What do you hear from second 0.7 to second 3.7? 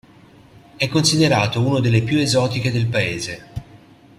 È considerato uno delle più esotiche del paese.